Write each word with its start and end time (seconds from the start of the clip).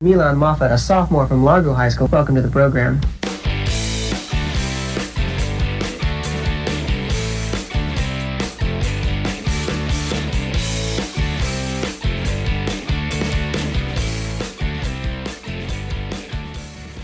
MyLan 0.00 0.36
Moffat, 0.36 0.70
a 0.70 0.78
sophomore 0.78 1.26
from 1.26 1.42
Largo 1.42 1.74
High 1.74 1.88
School. 1.88 2.06
Welcome 2.06 2.36
to 2.36 2.40
the 2.40 2.48
program. 2.48 3.00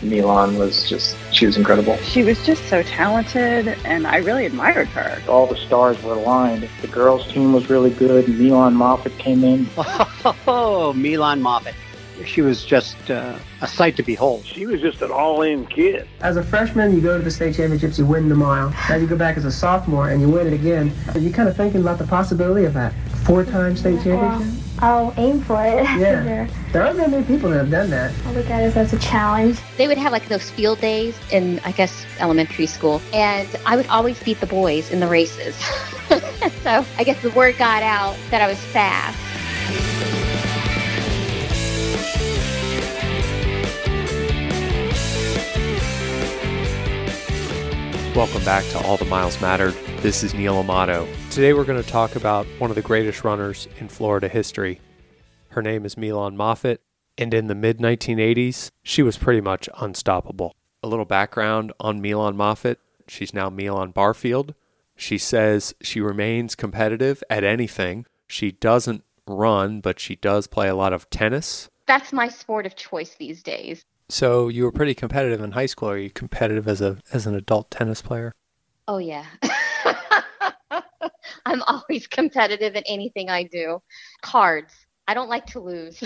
MyLan 0.02 0.56
was 0.56 0.88
just, 0.88 1.16
she 1.32 1.46
was 1.46 1.56
incredible. 1.56 1.96
She 1.96 2.22
was 2.22 2.46
just 2.46 2.64
so 2.68 2.84
talented, 2.84 3.76
and 3.84 4.06
I 4.06 4.18
really 4.18 4.46
admired 4.46 4.86
her. 4.90 5.20
All 5.28 5.48
the 5.48 5.56
stars 5.56 6.00
were 6.04 6.12
aligned. 6.12 6.68
The 6.80 6.86
girls' 6.86 7.26
team 7.32 7.52
was 7.54 7.68
really 7.68 7.90
good. 7.90 8.26
MyLan 8.26 8.74
Moffat 8.74 9.18
came 9.18 9.42
in. 9.42 9.68
Oh, 10.46 10.94
MyLan 10.96 11.40
Moffat. 11.40 11.74
She 12.24 12.42
was 12.42 12.64
just 12.64 13.10
uh, 13.10 13.38
a 13.60 13.66
sight 13.66 13.96
to 13.96 14.02
behold. 14.02 14.44
She 14.44 14.66
was 14.66 14.80
just 14.80 15.02
an 15.02 15.10
all-in 15.10 15.66
kid. 15.66 16.08
As 16.20 16.36
a 16.36 16.42
freshman, 16.42 16.94
you 16.94 17.00
go 17.00 17.18
to 17.18 17.24
the 17.24 17.30
state 17.30 17.56
championships, 17.56 17.98
you 17.98 18.06
win 18.06 18.28
the 18.28 18.34
mile. 18.34 18.70
Now 18.88 18.96
you 18.96 19.06
go 19.06 19.16
back 19.16 19.36
as 19.36 19.44
a 19.44 19.52
sophomore 19.52 20.10
and 20.10 20.20
you 20.20 20.28
win 20.28 20.46
it 20.46 20.52
again. 20.52 20.92
Are 21.14 21.18
you 21.18 21.32
kind 21.32 21.48
of 21.48 21.56
thinking 21.56 21.80
about 21.80 21.98
the 21.98 22.06
possibility 22.06 22.64
of 22.66 22.74
that 22.74 22.92
four-time 23.24 23.76
state 23.76 24.02
championship? 24.02 24.64
I'll 24.80 25.14
aim 25.16 25.40
for 25.40 25.64
it. 25.64 25.84
Yeah. 26.04 26.48
There 26.72 26.82
aren't 26.82 26.96
that 26.96 27.10
many 27.10 27.24
people 27.24 27.50
that 27.50 27.58
have 27.58 27.70
done 27.70 27.88
that. 27.90 28.12
I'll 28.26 28.34
look 28.34 28.50
at 28.50 28.62
it 28.62 28.76
as 28.76 28.92
a 28.92 28.98
challenge. 28.98 29.58
They 29.76 29.86
would 29.86 29.96
have 29.96 30.10
like 30.12 30.28
those 30.28 30.50
field 30.50 30.80
days 30.80 31.16
in, 31.30 31.60
I 31.60 31.70
guess, 31.70 32.04
elementary 32.18 32.66
school, 32.66 33.00
and 33.12 33.48
I 33.64 33.76
would 33.76 33.86
always 33.86 34.20
beat 34.22 34.40
the 34.40 34.46
boys 34.46 34.90
in 34.90 34.98
the 35.00 35.06
races. 35.06 35.54
so 36.62 36.84
I 36.98 37.04
guess 37.04 37.22
the 37.22 37.30
word 37.30 37.56
got 37.58 37.82
out 37.82 38.16
that 38.30 38.42
I 38.42 38.48
was 38.48 38.58
fast. 38.58 39.16
Welcome 48.14 48.44
back 48.44 48.64
to 48.70 48.78
All 48.84 48.96
the 48.96 49.04
Miles 49.06 49.40
Mattered. 49.40 49.74
This 49.98 50.22
is 50.22 50.34
Neil 50.34 50.58
Amato. 50.58 51.08
Today 51.30 51.52
we're 51.52 51.64
going 51.64 51.82
to 51.82 51.88
talk 51.88 52.14
about 52.14 52.46
one 52.58 52.70
of 52.70 52.76
the 52.76 52.82
greatest 52.82 53.24
runners 53.24 53.66
in 53.78 53.88
Florida 53.88 54.28
history. 54.28 54.80
Her 55.48 55.62
name 55.62 55.84
is 55.84 55.96
MyLan 55.96 56.36
Moffat, 56.36 56.80
and 57.18 57.34
in 57.34 57.48
the 57.48 57.56
mid 57.56 57.78
1980s, 57.78 58.70
she 58.84 59.02
was 59.02 59.18
pretty 59.18 59.40
much 59.40 59.68
unstoppable. 59.78 60.54
A 60.82 60.86
little 60.86 61.04
background 61.04 61.72
on 61.80 62.00
MyLan 62.00 62.36
Moffat 62.36 62.78
she's 63.08 63.34
now 63.34 63.50
MyLan 63.50 63.92
Barfield. 63.92 64.54
She 64.96 65.18
says 65.18 65.74
she 65.82 66.00
remains 66.00 66.54
competitive 66.54 67.22
at 67.28 67.44
anything. 67.44 68.06
She 68.26 68.52
doesn't 68.52 69.02
run, 69.26 69.80
but 69.80 69.98
she 69.98 70.16
does 70.16 70.46
play 70.46 70.68
a 70.68 70.76
lot 70.76 70.92
of 70.92 71.10
tennis. 71.10 71.68
That's 71.86 72.12
my 72.12 72.28
sport 72.28 72.64
of 72.64 72.76
choice 72.76 73.16
these 73.16 73.42
days. 73.42 73.84
So 74.08 74.48
you 74.48 74.64
were 74.64 74.72
pretty 74.72 74.94
competitive 74.94 75.42
in 75.42 75.52
high 75.52 75.66
school. 75.66 75.90
Are 75.90 75.98
you 75.98 76.08
competitive 76.08 76.66
as 76.66 76.80
a 76.80 77.02
as 77.12 77.26
an 77.26 77.34
adult 77.34 77.70
tennis 77.70 78.00
player? 78.00 78.32
Oh, 78.86 78.98
yeah. 78.98 79.24
I'm 81.46 81.62
always 81.62 82.06
competitive 82.06 82.74
in 82.74 82.82
anything 82.86 83.30
I 83.30 83.44
do. 83.44 83.82
Cards. 84.22 84.72
I 85.06 85.14
don't 85.14 85.28
like 85.28 85.46
to 85.48 85.60
lose. 85.60 86.02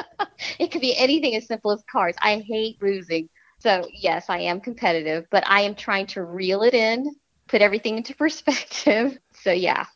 it 0.58 0.70
could 0.70 0.80
be 0.80 0.96
anything 0.96 1.34
as 1.34 1.46
simple 1.46 1.72
as 1.72 1.82
cards. 1.90 2.16
I 2.20 2.44
hate 2.46 2.80
losing. 2.80 3.28
So, 3.58 3.88
yes, 3.92 4.26
I 4.28 4.38
am 4.40 4.60
competitive, 4.60 5.24
but 5.30 5.44
I 5.46 5.62
am 5.62 5.74
trying 5.74 6.06
to 6.08 6.22
reel 6.22 6.62
it 6.62 6.74
in, 6.74 7.10
put 7.48 7.62
everything 7.62 7.96
into 7.96 8.14
perspective. 8.16 9.18
So, 9.42 9.52
yeah. 9.52 9.86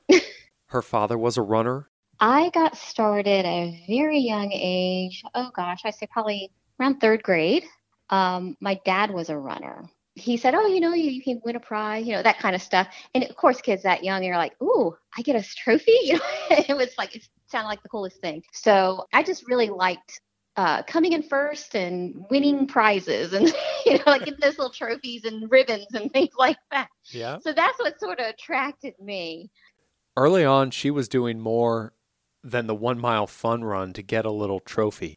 Her 0.68 0.80
father 0.80 1.18
was 1.18 1.36
a 1.36 1.42
runner. 1.42 1.90
I 2.18 2.50
got 2.50 2.76
started 2.76 3.44
at 3.44 3.46
a 3.46 3.84
very 3.86 4.18
young 4.20 4.52
age. 4.52 5.22
Oh, 5.34 5.50
gosh, 5.54 5.82
I 5.84 5.90
say 5.90 6.06
probably 6.10 6.50
around 6.80 7.00
third 7.00 7.22
grade. 7.22 7.64
Um, 8.08 8.56
my 8.60 8.80
dad 8.84 9.10
was 9.10 9.28
a 9.28 9.38
runner. 9.38 9.88
He 10.14 10.36
said, 10.36 10.54
"Oh, 10.54 10.66
you 10.66 10.80
know, 10.80 10.92
you, 10.92 11.10
you 11.10 11.22
can 11.22 11.40
win 11.44 11.56
a 11.56 11.60
prize, 11.60 12.06
you 12.06 12.12
know, 12.12 12.22
that 12.22 12.38
kind 12.38 12.54
of 12.54 12.62
stuff." 12.62 12.88
And 13.14 13.24
of 13.24 13.36
course, 13.36 13.60
kids 13.60 13.84
that 13.84 14.02
young, 14.02 14.24
you're 14.24 14.36
like, 14.36 14.60
"Ooh, 14.62 14.96
I 15.16 15.22
get 15.22 15.36
a 15.36 15.42
trophy!" 15.56 15.92
You 16.02 16.14
know, 16.14 16.20
it 16.50 16.76
was 16.76 16.90
like 16.98 17.14
it 17.14 17.28
sounded 17.46 17.68
like 17.68 17.82
the 17.82 17.88
coolest 17.88 18.20
thing. 18.20 18.42
So 18.52 19.06
I 19.12 19.22
just 19.22 19.46
really 19.48 19.68
liked 19.68 20.20
uh, 20.56 20.82
coming 20.82 21.12
in 21.12 21.22
first 21.22 21.74
and 21.74 22.24
winning 22.30 22.66
prizes, 22.66 23.32
and 23.32 23.46
you 23.86 23.98
know, 23.98 24.04
like 24.06 24.24
getting 24.24 24.40
those 24.40 24.58
little 24.58 24.72
trophies 24.72 25.24
and 25.24 25.50
ribbons 25.50 25.86
and 25.94 26.12
things 26.12 26.34
like 26.36 26.58
that. 26.72 26.88
Yeah. 27.12 27.38
So 27.40 27.52
that's 27.52 27.78
what 27.78 28.00
sort 28.00 28.18
of 28.18 28.26
attracted 28.26 28.94
me. 29.00 29.50
Early 30.16 30.44
on, 30.44 30.70
she 30.70 30.90
was 30.90 31.08
doing 31.08 31.40
more 31.40 31.92
than 32.42 32.66
the 32.66 32.74
one 32.74 32.98
mile 32.98 33.26
fun 33.26 33.64
run 33.64 33.92
to 33.92 34.02
get 34.02 34.24
a 34.24 34.30
little 34.30 34.60
trophy. 34.60 35.14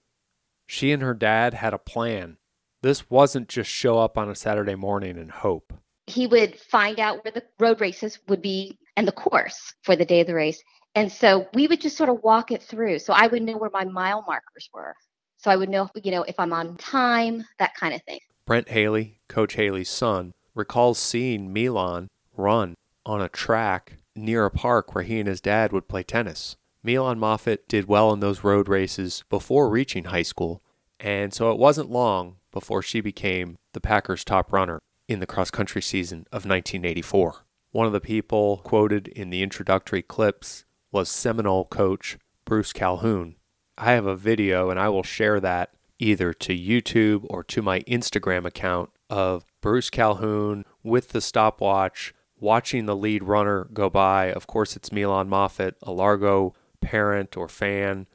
She 0.66 0.92
and 0.92 1.02
her 1.02 1.14
dad 1.14 1.54
had 1.54 1.74
a 1.74 1.78
plan. 1.78 2.38
This 2.82 3.10
wasn't 3.10 3.50
just 3.50 3.70
show 3.70 4.00
up 4.00 4.18
on 4.18 4.30
a 4.30 4.36
Saturday 4.36 4.76
morning 4.76 5.18
and 5.18 5.32
hope. 5.32 5.74
He 6.08 6.28
would 6.28 6.60
find 6.60 7.00
out 7.00 7.24
where 7.24 7.32
the 7.32 7.44
road 7.60 7.80
races 7.80 8.20
would 8.28 8.42
be 8.42 8.78
and 8.98 9.08
the 9.08 9.14
course 9.14 9.74
for 9.84 9.96
the 9.96 10.06
day 10.06 10.22
of 10.22 10.28
the 10.28 10.34
race. 10.34 10.62
And 10.96 11.12
so 11.12 11.48
we 11.54 11.68
would 11.68 11.82
just 11.82 11.98
sort 11.98 12.10
of 12.10 12.22
walk 12.24 12.52
it 12.52 12.62
through. 12.62 13.00
So 13.00 13.14
I 13.14 13.28
would 13.28 13.42
know 13.42 13.58
where 13.58 13.70
my 13.72 13.86
mile 13.86 14.24
markers 14.28 14.70
were. 14.74 14.96
So 15.38 15.50
I 15.50 15.56
would 15.56 15.70
know, 15.70 15.90
you 15.96 16.12
know, 16.12 16.24
if 16.24 16.40
I'm 16.40 16.54
on 16.54 16.78
time, 16.78 17.46
that 17.60 17.76
kind 17.76 17.94
of 17.94 18.04
thing. 18.04 18.20
Brent 18.46 18.70
Haley, 18.70 19.20
Coach 19.28 19.56
Haley's 19.56 19.90
son, 19.90 20.34
recalls 20.54 21.00
seeing 21.00 21.54
MyLan 21.54 22.08
run 22.36 22.76
on 23.06 23.22
a 23.22 23.30
track 23.30 23.98
near 24.16 24.46
a 24.46 24.52
park 24.52 24.94
where 24.94 25.04
he 25.04 25.20
and 25.20 25.28
his 25.28 25.42
dad 25.42 25.72
would 25.72 25.88
play 25.88 26.04
tennis. 26.04 26.58
MyLan 26.86 27.18
Moffat 27.18 27.68
did 27.68 27.88
well 27.88 28.12
in 28.12 28.20
those 28.20 28.44
road 28.44 28.68
races 28.68 29.24
before 29.30 29.70
reaching 29.70 30.06
high 30.06 30.24
school, 30.24 30.62
and 31.00 31.34
so 31.34 31.52
it 31.52 31.58
wasn't 31.58 31.90
long 31.90 32.38
before 32.52 32.82
she 32.82 33.00
became 33.00 33.58
the 33.72 33.82
Packers' 33.82 34.26
top 34.26 34.52
runner 34.52 34.80
in 35.08 35.20
the 35.20 35.26
cross 35.26 35.50
country 35.50 35.82
season 35.82 36.20
of 36.32 36.46
1984. 36.46 37.46
One 37.72 37.88
of 37.88 37.94
the 37.94 38.02
people 38.02 38.58
quoted 38.64 39.08
in 39.08 39.30
the 39.30 39.42
introductory 39.42 40.02
clips 40.02 40.66
was 40.92 41.10
Seminole 41.10 41.66
coach 41.66 42.18
Bruce 42.46 42.74
Calhoun. 42.74 43.36
I 43.78 43.94
have 43.94 44.06
a 44.06 44.16
video 44.16 44.70
and 44.70 44.80
I 44.80 44.90
will 44.90 45.04
share 45.04 45.40
that 45.40 45.72
either 46.00 46.34
to 46.34 46.56
YouTube 46.56 47.26
or 47.30 47.44
to 47.46 47.62
my 47.62 47.80
Instagram 47.82 48.46
account 48.46 48.92
of 49.10 49.46
Bruce 49.62 49.90
Calhoun 49.90 50.66
with 50.84 51.10
the 51.10 51.22
stopwatch 51.22 52.14
watching 52.40 52.86
the 52.86 52.96
lead 52.96 53.24
runner 53.24 53.70
go 53.74 53.90
by. 53.90 54.32
Of 54.32 54.48
course, 54.48 54.76
it's 54.76 54.90
MyLan 54.90 55.28
Moffat, 55.28 55.76
a 55.82 55.92
Largo 55.92 56.54
parent 56.84 57.38
or 57.38 57.48
fan, 57.48 58.08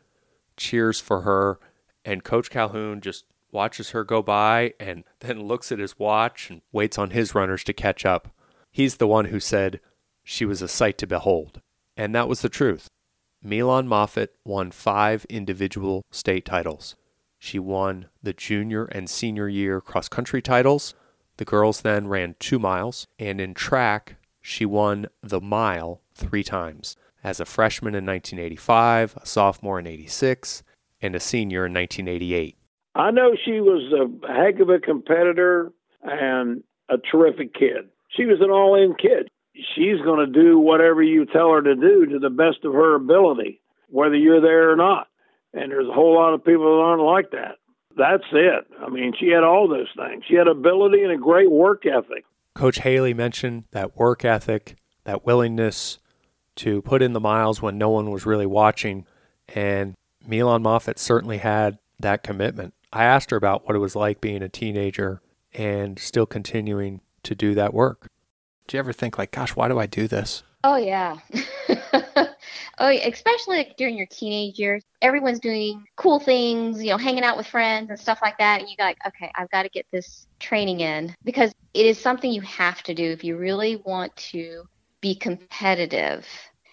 cheers 0.56 1.00
for 1.00 1.22
her, 1.22 1.58
and 2.04 2.24
Coach 2.24 2.50
Calhoun 2.50 3.00
just 3.00 3.24
watches 3.50 3.90
her 3.90 4.04
go 4.04 4.22
by 4.22 4.74
and 4.78 5.04
then 5.20 5.42
looks 5.42 5.72
at 5.72 5.78
his 5.78 5.98
watch 5.98 6.50
and 6.50 6.62
waits 6.72 6.98
on 6.98 7.10
his 7.10 7.34
runners 7.34 7.64
to 7.64 7.72
catch 7.72 8.04
up. 8.04 8.28
He's 8.70 8.96
the 8.96 9.08
one 9.08 9.26
who 9.26 9.40
said 9.40 9.80
she 10.22 10.44
was 10.44 10.62
a 10.62 10.68
sight 10.68 10.98
to 10.98 11.06
behold. 11.06 11.60
And 11.96 12.14
that 12.14 12.28
was 12.28 12.42
the 12.42 12.48
truth. 12.48 12.88
MyLan 13.44 13.86
Moffat 13.86 14.34
won 14.44 14.70
five 14.70 15.24
individual 15.28 16.04
state 16.10 16.44
titles. 16.44 16.96
She 17.38 17.58
won 17.58 18.06
the 18.22 18.32
junior 18.32 18.84
and 18.86 19.08
senior 19.08 19.48
year 19.48 19.80
cross 19.80 20.08
country 20.08 20.42
titles. 20.42 20.94
The 21.36 21.44
girls 21.44 21.82
then 21.82 22.08
ran 22.08 22.34
two 22.40 22.58
miles, 22.58 23.06
and 23.18 23.40
in 23.40 23.54
track, 23.54 24.16
she 24.40 24.66
won 24.66 25.06
the 25.22 25.40
mile 25.40 26.02
three 26.14 26.42
times 26.42 26.96
as 27.22 27.40
a 27.40 27.44
freshman 27.44 27.94
in 27.94 28.06
1985, 28.06 29.16
a 29.16 29.26
sophomore 29.26 29.78
in 29.78 29.86
86, 29.86 30.62
and 31.00 31.14
a 31.14 31.20
senior 31.20 31.66
in 31.66 31.74
1988. 31.74 32.56
I 32.94 33.10
know 33.10 33.36
she 33.44 33.60
was 33.60 33.92
a 33.92 34.32
heck 34.32 34.60
of 34.60 34.70
a 34.70 34.78
competitor 34.78 35.72
and 36.02 36.62
a 36.88 36.96
terrific 36.98 37.54
kid. 37.54 37.88
She 38.08 38.24
was 38.24 38.40
an 38.40 38.50
all 38.50 38.74
in 38.74 38.94
kid. 38.94 39.28
She's 39.54 40.00
going 40.02 40.24
to 40.24 40.32
do 40.32 40.58
whatever 40.58 41.02
you 41.02 41.26
tell 41.26 41.52
her 41.52 41.62
to 41.62 41.74
do 41.74 42.06
to 42.06 42.18
the 42.18 42.30
best 42.30 42.64
of 42.64 42.72
her 42.72 42.94
ability, 42.94 43.60
whether 43.88 44.16
you're 44.16 44.40
there 44.40 44.70
or 44.72 44.76
not. 44.76 45.08
And 45.52 45.70
there's 45.70 45.88
a 45.88 45.92
whole 45.92 46.14
lot 46.14 46.34
of 46.34 46.44
people 46.44 46.64
that 46.64 46.82
aren't 46.82 47.02
like 47.02 47.30
that. 47.32 47.56
That's 47.96 48.24
it. 48.32 48.66
I 48.80 48.88
mean, 48.88 49.12
she 49.18 49.28
had 49.28 49.42
all 49.42 49.68
those 49.68 49.88
things. 49.96 50.22
She 50.28 50.34
had 50.34 50.46
ability 50.46 51.02
and 51.02 51.12
a 51.12 51.16
great 51.16 51.50
work 51.50 51.84
ethic. 51.84 52.24
Coach 52.54 52.78
Haley 52.80 53.14
mentioned 53.14 53.64
that 53.72 53.96
work 53.96 54.24
ethic, 54.24 54.76
that 55.04 55.26
willingness 55.26 55.98
to 56.58 56.82
put 56.82 57.02
in 57.02 57.12
the 57.12 57.20
miles 57.20 57.62
when 57.62 57.78
no 57.78 57.88
one 57.88 58.10
was 58.10 58.26
really 58.26 58.46
watching. 58.46 59.06
And 59.54 59.94
MyLan 60.28 60.62
Moffat 60.62 60.98
certainly 60.98 61.38
had 61.38 61.78
that 62.00 62.22
commitment. 62.22 62.74
I 62.92 63.04
asked 63.04 63.30
her 63.30 63.36
about 63.36 63.66
what 63.66 63.76
it 63.76 63.80
was 63.80 63.96
like 63.96 64.20
being 64.20 64.42
a 64.42 64.48
teenager 64.48 65.20
and 65.54 65.98
still 65.98 66.26
continuing 66.26 67.00
to 67.22 67.34
do 67.34 67.54
that 67.54 67.74
work. 67.74 68.08
Do 68.66 68.76
you 68.76 68.80
ever 68.80 68.92
think 68.92 69.18
like, 69.18 69.30
gosh, 69.30 69.56
why 69.56 69.68
do 69.68 69.78
I 69.78 69.86
do 69.86 70.08
this? 70.08 70.42
Oh 70.64 70.76
yeah. 70.76 71.16
oh, 72.78 72.88
yeah. 72.88 73.08
especially 73.08 73.58
like 73.58 73.76
during 73.76 73.96
your 73.96 74.06
teenage 74.06 74.58
years, 74.58 74.82
everyone's 75.00 75.38
doing 75.38 75.84
cool 75.96 76.18
things, 76.18 76.82
you 76.82 76.90
know, 76.90 76.98
hanging 76.98 77.22
out 77.22 77.36
with 77.36 77.46
friends 77.46 77.90
and 77.90 77.98
stuff 77.98 78.18
like 78.20 78.36
that. 78.38 78.60
And 78.60 78.68
you 78.68 78.76
got 78.76 78.86
like, 78.86 78.98
okay, 79.06 79.30
I've 79.36 79.50
got 79.50 79.62
to 79.62 79.68
get 79.68 79.86
this 79.92 80.26
training 80.40 80.80
in 80.80 81.14
because 81.24 81.52
it 81.74 81.86
is 81.86 81.98
something 81.98 82.30
you 82.30 82.40
have 82.40 82.82
to 82.82 82.94
do 82.94 83.04
if 83.04 83.22
you 83.22 83.36
really 83.36 83.76
want 83.76 84.14
to 84.16 84.64
be 85.00 85.14
competitive 85.14 86.26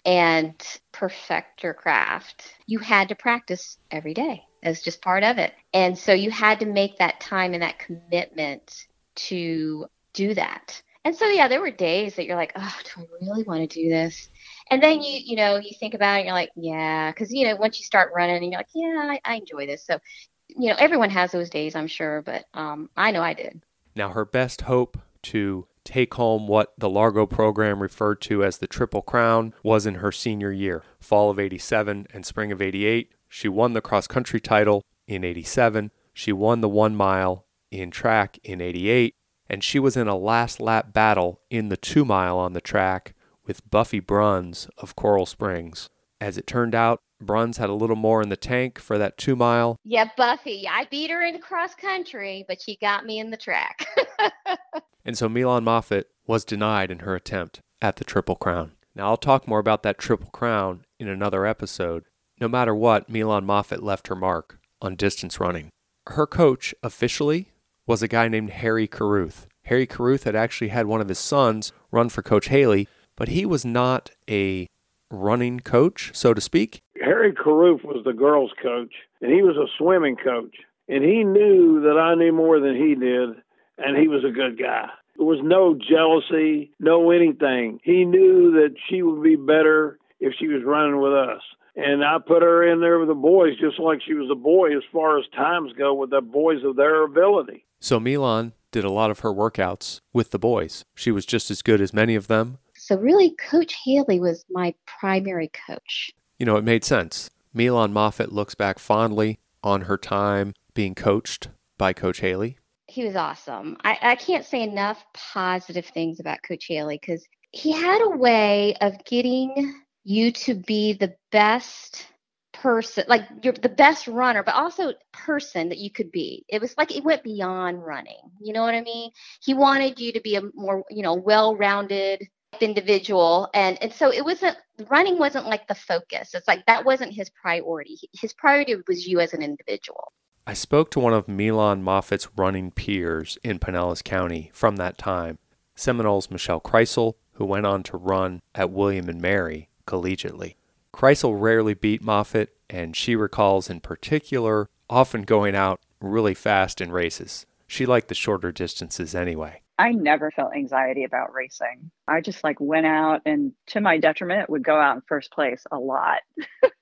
and 0.04 0.54
perfect 0.92 1.62
your 1.62 1.74
craft. 1.74 2.54
You 2.66 2.78
had 2.78 3.08
to 3.08 3.14
practice 3.14 3.78
every 3.90 4.14
day. 4.14 4.42
It's 4.62 4.82
just 4.82 5.02
part 5.02 5.22
of 5.22 5.38
it. 5.38 5.52
And 5.72 5.96
so 5.98 6.12
you 6.12 6.30
had 6.30 6.60
to 6.60 6.66
make 6.66 6.98
that 6.98 7.20
time 7.20 7.54
and 7.54 7.62
that 7.62 7.78
commitment 7.78 8.86
to 9.16 9.86
do 10.12 10.34
that. 10.34 10.82
And 11.04 11.14
so 11.14 11.26
yeah, 11.26 11.46
there 11.46 11.60
were 11.60 11.70
days 11.70 12.16
that 12.16 12.26
you're 12.26 12.36
like, 12.36 12.52
oh, 12.56 12.76
do 12.84 13.02
I 13.02 13.24
really 13.24 13.44
want 13.44 13.70
to 13.70 13.80
do 13.82 13.88
this? 13.88 14.28
And 14.70 14.82
then 14.82 15.02
you, 15.02 15.20
you 15.24 15.36
know, 15.36 15.56
you 15.56 15.70
think 15.78 15.94
about 15.94 16.16
it, 16.16 16.18
and 16.18 16.26
you're 16.26 16.34
like, 16.34 16.50
yeah, 16.56 17.12
because 17.12 17.32
you 17.32 17.46
know, 17.46 17.54
once 17.54 17.78
you 17.78 17.84
start 17.84 18.10
running, 18.12 18.36
and 18.36 18.50
you're 18.50 18.58
like, 18.58 18.66
yeah, 18.74 19.12
I, 19.12 19.20
I 19.24 19.36
enjoy 19.36 19.66
this. 19.66 19.86
So, 19.86 20.00
you 20.48 20.70
know, 20.70 20.76
everyone 20.76 21.10
has 21.10 21.30
those 21.30 21.48
days, 21.48 21.76
I'm 21.76 21.86
sure, 21.86 22.22
but 22.22 22.44
um, 22.54 22.90
I 22.96 23.12
know 23.12 23.22
I 23.22 23.34
did. 23.34 23.62
Now, 23.94 24.08
her 24.08 24.24
best 24.24 24.62
hope 24.62 24.98
to 25.22 25.68
take 25.86 26.14
home 26.14 26.46
what 26.46 26.74
the 26.76 26.90
Largo 26.90 27.24
program 27.24 27.80
referred 27.80 28.20
to 28.22 28.44
as 28.44 28.58
the 28.58 28.66
Triple 28.66 29.02
Crown 29.02 29.54
was 29.62 29.86
in 29.86 29.96
her 29.96 30.12
senior 30.12 30.52
year, 30.52 30.82
fall 31.00 31.30
of 31.30 31.38
87 31.38 32.06
and 32.12 32.26
spring 32.26 32.52
of 32.52 32.60
88. 32.60 33.12
She 33.28 33.48
won 33.48 33.72
the 33.72 33.80
cross 33.80 34.06
country 34.06 34.40
title 34.40 34.82
in 35.06 35.24
87. 35.24 35.90
She 36.12 36.32
won 36.32 36.60
the 36.60 36.68
one 36.68 36.96
mile 36.96 37.46
in 37.70 37.90
track 37.90 38.38
in 38.42 38.60
88. 38.60 39.14
And 39.48 39.62
she 39.62 39.78
was 39.78 39.96
in 39.96 40.08
a 40.08 40.16
last 40.16 40.60
lap 40.60 40.92
battle 40.92 41.40
in 41.50 41.68
the 41.68 41.76
two 41.76 42.04
mile 42.04 42.38
on 42.38 42.52
the 42.52 42.60
track 42.60 43.14
with 43.46 43.68
Buffy 43.70 44.00
Bruns 44.00 44.68
of 44.76 44.96
Coral 44.96 45.26
Springs. 45.26 45.88
As 46.20 46.36
it 46.36 46.46
turned 46.46 46.74
out, 46.74 47.00
Bruns 47.20 47.58
had 47.58 47.70
a 47.70 47.74
little 47.74 47.96
more 47.96 48.22
in 48.22 48.28
the 48.28 48.36
tank 48.36 48.78
for 48.78 48.98
that 48.98 49.16
two 49.16 49.36
mile. 49.36 49.76
Yeah, 49.84 50.08
Buffy. 50.16 50.66
I 50.68 50.86
beat 50.90 51.10
her 51.10 51.22
in 51.22 51.38
cross 51.38 51.74
country, 51.74 52.44
but 52.48 52.60
she 52.60 52.76
got 52.76 53.06
me 53.06 53.18
in 53.18 53.30
the 53.30 53.36
track. 53.36 53.86
and 55.06 55.16
so 55.16 55.28
MyLan 55.28 55.62
Moffat 55.62 56.10
was 56.26 56.44
denied 56.44 56.90
in 56.90 56.98
her 56.98 57.14
attempt 57.14 57.60
at 57.80 57.96
the 57.96 58.04
Triple 58.04 58.34
Crown. 58.34 58.72
Now, 58.94 59.06
I'll 59.06 59.16
talk 59.16 59.46
more 59.46 59.60
about 59.60 59.82
that 59.84 59.98
Triple 59.98 60.30
Crown 60.30 60.84
in 60.98 61.08
another 61.08 61.46
episode. 61.46 62.04
No 62.40 62.48
matter 62.48 62.74
what, 62.74 63.08
MyLan 63.08 63.44
Moffat 63.44 63.82
left 63.82 64.08
her 64.08 64.16
mark 64.16 64.58
on 64.82 64.96
distance 64.96 65.38
running. 65.38 65.70
Her 66.08 66.26
coach 66.26 66.74
officially 66.82 67.52
was 67.86 68.02
a 68.02 68.08
guy 68.08 68.28
named 68.28 68.50
Harry 68.50 68.86
Carruth. 68.86 69.46
Harry 69.66 69.86
Carruth 69.86 70.24
had 70.24 70.34
actually 70.34 70.68
had 70.68 70.86
one 70.86 71.00
of 71.00 71.08
his 71.08 71.18
sons 71.18 71.72
run 71.90 72.08
for 72.08 72.22
Coach 72.22 72.48
Haley, 72.48 72.88
but 73.16 73.28
he 73.28 73.46
was 73.46 73.64
not 73.64 74.10
a 74.28 74.68
running 75.10 75.60
coach, 75.60 76.10
so 76.14 76.34
to 76.34 76.40
speak. 76.40 76.80
Harry 77.00 77.32
Carruth 77.32 77.84
was 77.84 78.02
the 78.04 78.12
girls' 78.12 78.52
coach, 78.62 78.92
and 79.20 79.32
he 79.32 79.42
was 79.42 79.56
a 79.56 79.70
swimming 79.78 80.16
coach. 80.16 80.56
And 80.88 81.04
he 81.04 81.24
knew 81.24 81.80
that 81.82 81.98
I 81.98 82.14
knew 82.14 82.32
more 82.32 82.60
than 82.60 82.76
he 82.76 82.94
did, 82.94 83.42
and 83.78 83.96
he 83.96 84.08
was 84.08 84.24
a 84.24 84.30
good 84.30 84.58
guy. 84.58 84.88
There 85.16 85.26
was 85.26 85.40
no 85.42 85.74
jealousy, 85.74 86.72
no 86.78 87.10
anything. 87.10 87.80
He 87.82 88.04
knew 88.04 88.52
that 88.52 88.74
she 88.88 89.02
would 89.02 89.22
be 89.22 89.36
better 89.36 89.98
if 90.20 90.34
she 90.38 90.48
was 90.48 90.62
running 90.64 91.00
with 91.00 91.12
us. 91.12 91.40
And 91.74 92.02
I 92.04 92.16
put 92.26 92.42
her 92.42 92.66
in 92.66 92.80
there 92.80 92.98
with 92.98 93.08
the 93.08 93.14
boys 93.14 93.58
just 93.60 93.78
like 93.78 94.00
she 94.02 94.14
was 94.14 94.30
a 94.30 94.34
boy 94.34 94.76
as 94.76 94.82
far 94.92 95.18
as 95.18 95.24
times 95.34 95.72
go 95.76 95.94
with 95.94 96.10
the 96.10 96.22
boys 96.22 96.64
of 96.64 96.76
their 96.76 97.04
ability. 97.04 97.66
So 97.80 98.00
MyLan 98.00 98.52
did 98.70 98.84
a 98.84 98.90
lot 98.90 99.10
of 99.10 99.20
her 99.20 99.32
workouts 99.32 100.00
with 100.12 100.30
the 100.30 100.38
boys. 100.38 100.84
She 100.94 101.10
was 101.10 101.26
just 101.26 101.50
as 101.50 101.62
good 101.62 101.80
as 101.80 101.92
many 101.92 102.14
of 102.14 102.28
them. 102.28 102.58
So 102.74 102.96
really, 102.96 103.30
Coach 103.30 103.74
Haley 103.84 104.20
was 104.20 104.44
my 104.50 104.74
primary 104.86 105.50
coach. 105.66 106.12
You 106.38 106.46
know, 106.46 106.56
it 106.56 106.64
made 106.64 106.84
sense. 106.84 107.30
MyLan 107.54 107.92
Moffat 107.92 108.32
looks 108.32 108.54
back 108.54 108.78
fondly 108.78 109.38
on 109.62 109.82
her 109.82 109.96
time 109.96 110.54
being 110.74 110.94
coached 110.94 111.48
by 111.78 111.92
Coach 111.92 112.20
Haley. 112.20 112.58
He 112.96 113.04
was 113.04 113.14
awesome. 113.14 113.76
I, 113.84 113.98
I 114.00 114.16
can't 114.16 114.46
say 114.46 114.62
enough 114.62 115.04
positive 115.12 115.84
things 115.84 116.18
about 116.18 116.38
Coach 116.42 116.64
Haley 116.66 116.98
because 116.98 117.28
he 117.50 117.70
had 117.70 118.00
a 118.00 118.16
way 118.16 118.74
of 118.80 119.04
getting 119.04 119.82
you 120.04 120.32
to 120.32 120.54
be 120.54 120.94
the 120.94 121.14
best 121.30 122.06
person 122.54 123.04
like 123.06 123.28
you're 123.42 123.52
the 123.52 123.68
best 123.68 124.08
runner 124.08 124.42
but 124.42 124.54
also 124.54 124.94
person 125.12 125.68
that 125.68 125.76
you 125.76 125.90
could 125.90 126.10
be. 126.10 126.46
It 126.48 126.62
was 126.62 126.74
like 126.78 126.90
it 126.90 127.04
went 127.04 127.22
beyond 127.22 127.84
running 127.84 128.30
you 128.40 128.54
know 128.54 128.62
what 128.62 128.74
i 128.74 128.80
mean? 128.80 129.10
He 129.44 129.52
wanted 129.52 130.00
you 130.00 130.12
to 130.14 130.20
be 130.22 130.36
a 130.36 130.42
more 130.54 130.82
you 130.88 131.02
know 131.02 131.12
well-rounded 131.12 132.26
individual 132.62 133.50
and 133.52 133.76
and 133.82 133.92
so 133.92 134.10
it 134.10 134.24
wasn't 134.24 134.56
running 134.88 135.18
wasn't 135.18 135.44
like 135.44 135.68
the 135.68 135.74
focus. 135.74 136.32
It's 136.32 136.48
like 136.48 136.64
that 136.64 136.86
wasn't 136.86 137.12
his 137.12 137.28
priority. 137.28 137.98
His 138.18 138.32
priority 138.32 138.76
was 138.88 139.06
you 139.06 139.20
as 139.20 139.34
an 139.34 139.42
individual 139.42 140.14
i 140.46 140.52
spoke 140.52 140.90
to 140.90 141.00
one 141.00 141.12
of 141.12 141.26
mylan 141.26 141.80
moffat's 141.80 142.28
running 142.36 142.70
peers 142.70 143.38
in 143.42 143.58
pinellas 143.58 144.02
county 144.02 144.50
from 144.52 144.76
that 144.76 144.98
time 144.98 145.38
seminoles 145.74 146.30
michelle 146.30 146.60
kreisel 146.60 147.14
who 147.32 147.44
went 147.44 147.66
on 147.66 147.82
to 147.82 147.96
run 147.96 148.40
at 148.54 148.70
william 148.70 149.08
and 149.08 149.20
mary 149.20 149.68
collegiately 149.86 150.56
kreisel 150.92 151.38
rarely 151.38 151.74
beat 151.74 152.02
moffat 152.02 152.50
and 152.68 152.96
she 152.96 153.14
recalls 153.14 153.70
in 153.70 153.80
particular 153.80 154.68
often 154.88 155.22
going 155.22 155.54
out 155.54 155.80
really 156.00 156.34
fast 156.34 156.80
in 156.80 156.90
races 156.90 157.46
she 157.66 157.84
liked 157.84 158.08
the 158.08 158.14
shorter 158.14 158.52
distances 158.52 159.14
anyway 159.14 159.60
I 159.78 159.92
never 159.92 160.30
felt 160.30 160.54
anxiety 160.54 161.04
about 161.04 161.34
racing. 161.34 161.90
I 162.08 162.22
just 162.22 162.42
like 162.42 162.58
went 162.60 162.86
out 162.86 163.22
and 163.26 163.52
to 163.68 163.80
my 163.80 163.98
detriment 163.98 164.48
would 164.48 164.64
go 164.64 164.80
out 164.80 164.96
in 164.96 165.02
first 165.06 165.30
place 165.30 165.64
a 165.70 165.78
lot. 165.78 166.20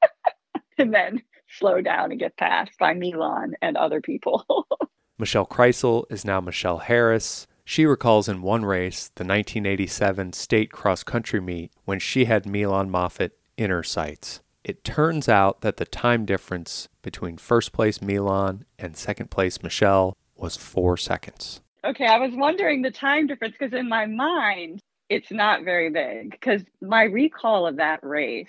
and 0.79 0.95
then 0.95 1.23
slow 1.59 1.81
down 1.81 2.11
and 2.11 2.21
get 2.21 2.37
passed 2.37 2.79
by 2.79 2.95
MyLan 2.95 3.53
and 3.63 3.77
other 3.77 4.01
people. 4.01 4.45
Michelle 5.19 5.47
Kreisel 5.47 6.05
is 6.11 6.25
now 6.25 6.41
Michelle 6.41 6.79
Harris. 6.79 7.47
She 7.65 7.87
recalls 7.87 8.29
in 8.29 8.43
one 8.43 8.65
race, 8.65 9.11
the 9.15 9.25
1987 9.25 10.33
state 10.33 10.71
cross 10.71 11.03
country 11.03 11.41
meet, 11.41 11.73
when 11.85 11.99
she 11.99 12.27
had 12.27 12.45
MyLan 12.45 12.89
Moffat 12.89 13.39
in 13.57 13.71
her 13.71 13.83
sights. 13.83 14.41
It 14.65 14.83
turns 14.83 15.29
out 15.29 15.61
that 15.61 15.77
the 15.77 15.85
time 15.85 16.25
difference 16.25 16.89
between 17.03 17.37
first 17.37 17.73
place 17.73 17.99
MyLan 17.99 18.63
and 18.79 18.97
second 18.97 19.31
place 19.31 19.63
Michelle 19.63 20.17
was 20.37 20.57
four 20.57 20.97
seconds. 20.97 21.61
Okay, 21.85 22.07
I 22.07 22.19
was 22.19 22.33
wondering 22.35 22.83
the 22.83 22.91
time 22.91 23.27
difference 23.27 23.55
because 23.59 23.79
in 23.79 23.89
my 23.89 24.07
mind, 24.07 24.81
it's 25.11 25.31
not 25.31 25.65
very 25.65 25.91
big 25.91 26.31
because 26.31 26.63
my 26.81 27.05
recall 27.05 27.67
of 27.67 27.77
that 27.77 28.01
race 28.03 28.49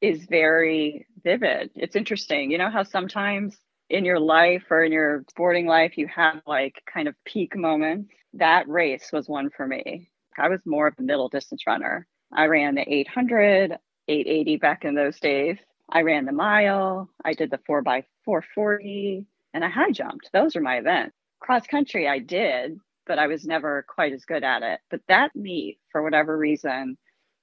is 0.00 0.24
very 0.26 1.06
vivid. 1.24 1.70
It's 1.74 1.96
interesting. 1.96 2.50
You 2.50 2.58
know 2.58 2.70
how 2.70 2.82
sometimes 2.82 3.58
in 3.90 4.04
your 4.04 4.20
life 4.20 4.64
or 4.70 4.84
in 4.84 4.92
your 4.92 5.24
sporting 5.30 5.66
life, 5.66 5.98
you 5.98 6.06
have 6.08 6.40
like 6.46 6.82
kind 6.92 7.08
of 7.08 7.14
peak 7.24 7.56
moments? 7.56 8.12
That 8.34 8.68
race 8.68 9.10
was 9.12 9.28
one 9.28 9.50
for 9.56 9.66
me. 9.66 10.10
I 10.38 10.48
was 10.48 10.60
more 10.64 10.88
of 10.88 10.94
a 10.98 11.02
middle 11.02 11.28
distance 11.28 11.66
runner. 11.66 12.06
I 12.32 12.46
ran 12.46 12.74
the 12.74 12.92
800, 12.92 13.78
880 14.08 14.56
back 14.56 14.84
in 14.84 14.94
those 14.94 15.20
days. 15.20 15.58
I 15.90 16.02
ran 16.02 16.24
the 16.24 16.32
mile. 16.32 17.08
I 17.24 17.34
did 17.34 17.50
the 17.50 17.60
4 17.66 17.82
by 17.82 18.04
440 18.24 19.26
and 19.52 19.64
I 19.64 19.68
high 19.68 19.92
jumped. 19.92 20.30
Those 20.32 20.56
are 20.56 20.60
my 20.60 20.76
events 20.78 21.14
cross 21.44 21.66
country 21.66 22.08
I 22.08 22.20
did, 22.20 22.80
but 23.06 23.18
I 23.18 23.26
was 23.26 23.44
never 23.44 23.84
quite 23.86 24.14
as 24.14 24.24
good 24.24 24.42
at 24.42 24.62
it. 24.62 24.80
But 24.90 25.02
that 25.08 25.36
meet, 25.36 25.78
for 25.92 26.02
whatever 26.02 26.38
reason, 26.38 26.96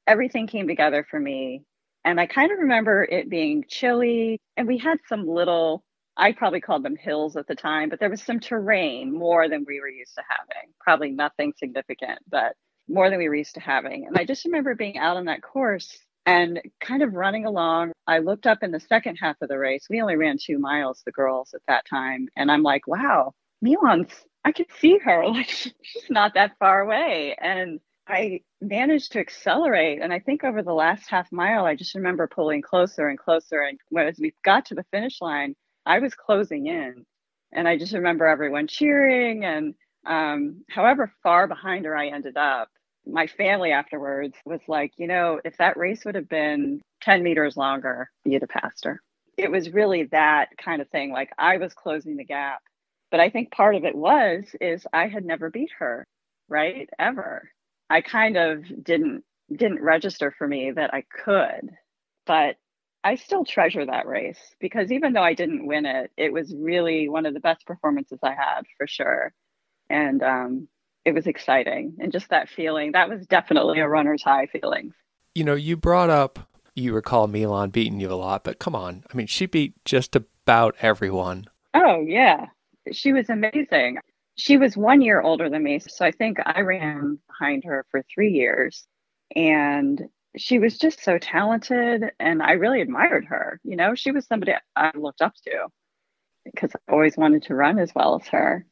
everything 0.08 0.48
came 0.48 0.68
together 0.68 1.06
for 1.10 1.20
me. 1.20 1.64
And 2.03 2.20
I 2.20 2.25
kind 2.25 2.51
of 2.51 2.60
remember 2.60 3.03
it 3.03 3.29
being 3.29 3.65
chilly, 3.67 4.39
and 4.58 4.67
we 4.67 4.77
had 4.77 4.98
some 5.08 5.27
little, 5.27 5.84
I 6.17 6.31
probably 6.31 6.62
called 6.62 6.84
them 6.84 6.96
hills 6.96 7.38
at 7.38 7.48
the 7.48 7.55
time, 7.55 7.89
but 7.89 8.00
there 8.00 8.10
was 8.10 8.24
some 8.24 8.39
terrain 8.39 9.13
more 9.13 9.48
than 9.48 9.65
we 9.67 9.79
were 9.79 9.89
used 9.89 10.15
to 10.15 10.24
having. 10.27 10.74
Probably 10.79 11.12
nothing 11.12 11.53
significant, 11.58 12.20
but 12.29 12.55
more 12.88 13.10
than 13.10 13.20
we 13.20 13.29
were 13.29 13.36
used 13.36 13.55
to 13.55 13.62
having. 13.62 14.08
And 14.08 14.17
I 14.17 14.25
just 14.25 14.46
remember 14.46 14.75
being 14.75 14.98
out 14.98 15.17
on 15.17 15.25
that 15.25 15.43
course 15.43 15.98
and 16.25 16.60
kind 16.79 17.03
of 17.03 17.13
running 17.13 17.46
along. 17.46 17.91
I 18.08 18.20
looked 18.20 18.48
up 18.48 18.63
in 18.63 18.72
the 18.72 18.79
second 18.79 19.17
half 19.17 19.38
of 19.41 19.50
the 19.50 19.58
race. 19.58 19.88
We 19.89 20.01
only 20.01 20.15
ran 20.15 20.38
two 20.39 20.60
miles, 20.60 21.01
the 21.05 21.12
girls 21.12 21.53
at 21.53 21.62
that 21.67 21.86
time. 21.89 22.27
And 22.36 22.51
I'm 22.51 22.63
like, 22.63 22.88
wow, 22.88 23.34
MyLan's, 23.63 24.13
I 24.43 24.51
can 24.51 24.65
see 24.79 24.98
her. 25.00 25.24
Like 25.31 25.50
she's 25.50 26.10
not 26.10 26.34
that 26.34 26.58
far 26.60 26.81
away. 26.81 27.36
And 27.39 27.79
I 28.12 28.41
managed 28.62 29.13
to 29.13 29.20
accelerate. 29.20 30.01
And 30.01 30.13
I 30.13 30.20
think 30.20 30.44
over 30.44 30.62
the 30.62 30.74
last 30.74 31.10
half 31.10 31.32
mile, 31.32 31.65
I 31.65 31.75
just 31.75 31.96
remember 31.96 32.27
pulling 32.27 32.62
closer 32.62 33.08
and 33.08 33.18
closer. 33.18 33.62
And 33.62 33.80
as 33.98 34.20
we 34.20 34.34
got 34.44 34.65
to 34.68 34.75
the 34.75 34.86
finish 34.91 35.22
line, 35.22 35.56
I 35.86 36.00
was 36.00 36.13
closing 36.15 36.68
in. 36.68 37.06
And 37.53 37.68
I 37.68 37.77
just 37.77 37.94
remember 37.94 38.27
everyone 38.27 38.68
cheering. 38.68 39.46
And 39.46 39.75
um, 40.06 40.63
however 40.70 41.12
far 41.24 41.48
behind 41.48 41.86
her 41.86 41.98
I 41.98 42.10
ended 42.10 42.38
up, 42.38 42.70
my 43.08 43.27
family 43.27 43.72
afterwards 43.72 44.38
was 44.46 44.62
like, 44.68 44.94
you 44.98 45.08
know, 45.08 45.41
if 45.46 45.58
that 45.58 45.77
race 45.77 46.06
would 46.06 46.15
have 46.15 46.30
been 46.30 46.82
10 47.01 47.24
meters 47.24 47.58
longer, 47.58 48.10
you'd 48.25 48.44
have 48.44 48.50
passed 48.50 48.86
her. 48.86 49.01
It 49.38 49.50
was 49.51 49.72
really 49.72 50.03
that 50.06 50.50
kind 50.58 50.82
of 50.82 50.89
thing. 50.89 51.12
Like 51.12 51.32
I 51.38 51.58
was 51.58 51.74
closing 51.74 52.18
the 52.18 52.25
gap 52.25 52.62
but 53.12 53.20
I 53.20 53.30
think 53.30 53.51
part 53.51 53.75
of 53.75 53.84
it 53.84 53.96
was 53.96 54.46
is 54.62 54.88
I 54.94 55.08
had 55.08 55.25
never 55.25 55.50
beat 55.50 55.72
her, 55.80 56.08
right? 56.48 56.89
Ever. 56.98 57.51
I 57.92 58.02
kind 58.02 58.38
of 58.38 58.64
didn't 58.84 59.24
didn't 59.54 59.82
register 59.82 60.34
for 60.38 60.48
me 60.48 60.72
that 60.72 60.94
I 60.94 61.04
could. 61.24 61.72
But 62.26 62.56
I 63.04 63.16
still 63.16 63.44
treasure 63.44 63.86
that 63.86 64.08
race 64.08 64.40
because 64.60 64.92
even 64.92 65.14
though 65.14 65.24
I 65.24 65.34
didn't 65.34 65.66
win 65.66 65.86
it, 65.86 66.12
it 66.18 66.32
was 66.32 66.54
really 66.56 67.10
one 67.10 67.26
of 67.26 67.34
the 67.34 67.40
best 67.40 67.66
performances 67.66 68.20
I 68.24 68.34
had 68.34 68.62
for 68.78 68.88
sure. 68.88 69.34
And 69.90 70.24
um, 70.24 70.68
it 71.04 71.14
was 71.14 71.28
exciting. 71.28 71.98
And 72.00 72.12
just 72.12 72.30
that 72.30 72.48
feeling, 72.48 72.94
that 72.94 73.10
was 73.10 73.26
definitely 73.26 73.80
a 73.80 73.88
runner's 73.88 74.24
high 74.24 74.46
feeling. 74.46 74.94
You 75.34 75.44
know, 75.44 75.56
you 75.56 75.76
brought 75.76 76.10
up, 76.10 76.40
you 76.76 76.94
recall 76.94 77.28
MyLan 77.28 77.72
beating 77.72 78.00
you 78.00 78.12
a 78.12 78.16
lot, 78.16 78.44
but 78.44 78.60
come 78.60 78.76
on. 78.76 79.04
I 79.12 79.18
mean, 79.18 79.28
she 79.28 79.48
beat 79.48 79.74
just 79.84 80.16
about 80.16 80.76
everyone. 80.80 81.46
Oh, 81.74 82.02
yeah. 82.08 82.46
She 82.92 83.14
was 83.14 83.30
amazing. 83.30 83.98
She 84.36 84.58
was 84.58 84.78
one 84.78 85.02
year 85.02 85.22
older 85.22 85.50
than 85.50 85.64
me. 85.64 85.80
So 85.80 86.06
I 86.06 86.12
think 86.12 86.38
I 86.46 86.62
ran 86.62 87.20
behind 87.28 87.64
her 87.66 87.86
for 87.92 88.04
three 88.14 88.32
years. 88.32 88.86
And 89.36 90.02
she 90.38 90.60
was 90.60 90.78
just 90.78 91.04
so 91.04 91.18
talented. 91.18 92.12
And 92.20 92.42
I 92.42 92.52
really 92.54 92.82
admired 92.82 93.26
her. 93.26 93.60
You 93.64 93.76
know, 93.76 93.96
she 93.96 94.12
was 94.12 94.26
somebody 94.26 94.54
I 94.76 94.92
looked 94.96 95.22
up 95.22 95.34
to 95.46 95.68
because 96.46 96.72
I 96.76 96.92
always 96.92 97.18
wanted 97.18 97.44
to 97.44 97.56
run 97.56 97.80
as 97.80 97.92
well 97.94 98.20
as 98.20 98.28
her. 98.30 98.66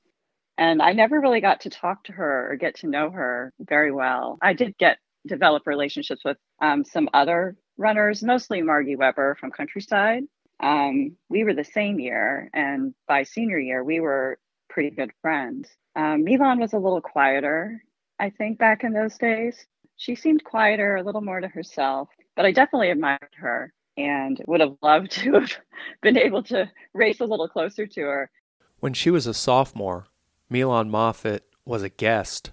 And 0.58 0.82
I 0.82 0.94
never 0.94 1.20
really 1.20 1.42
got 1.42 1.62
to 1.62 1.70
talk 1.70 2.04
to 2.06 2.14
her 2.14 2.52
or 2.52 2.56
get 2.56 2.76
to 2.78 2.88
know 2.88 3.10
her 3.12 3.54
very 3.60 3.92
well. 3.92 4.38
I 4.42 4.54
did 4.54 4.78
get 4.78 4.98
develop 5.26 5.64
relationships 5.66 6.22
with 6.26 6.38
um, 6.62 6.84
some 6.84 7.10
other 7.14 7.56
runners, 7.78 8.24
mostly 8.24 8.62
Margie 8.62 8.96
Weber 8.96 9.38
from 9.40 9.52
Countryside. 9.52 10.24
Um, 10.62 11.16
we 11.30 11.46
were 11.46 11.54
the 11.54 11.64
same 11.64 12.00
year, 12.00 12.50
and 12.54 12.94
by 13.08 13.24
senior 13.24 13.60
year, 13.60 13.84
we 13.84 14.02
were 14.02 14.38
pretty 14.80 14.96
good 14.96 15.12
friends. 15.22 15.68
Um, 15.98 16.24
MyLan 16.24 16.58
was 16.58 16.72
a 16.72 16.78
little 16.78 17.02
quieter, 17.02 17.84
I 18.18 18.30
think, 18.30 18.58
back 18.60 18.86
in 18.86 18.94
those 18.94 19.18
days. 19.18 19.66
She 19.98 20.16
seemed 20.16 20.46
quieter, 20.46 20.96
a 20.96 21.04
little 21.04 21.20
more 21.20 21.42
to 21.42 21.50
herself, 21.50 22.08
but 22.38 22.46
I 22.46 22.54
definitely 22.54 22.90
admired 22.90 23.28
her 23.36 23.74
and 23.98 24.42
would 24.48 24.62
have 24.62 24.78
loved 24.82 25.12
to 25.20 25.34
have 25.34 25.52
been 26.02 26.18
able 26.18 26.44
to 26.44 26.72
race 26.94 27.20
a 27.20 27.26
little 27.26 27.50
closer 27.50 27.86
to 27.88 28.02
her. 28.04 28.32
When 28.80 28.94
she 28.94 29.10
was 29.10 29.28
a 29.28 29.34
sophomore, 29.34 30.08
MyLan 30.50 30.88
Moffat 30.88 31.44
was 31.66 31.84
a 31.84 31.90
guest 31.90 32.52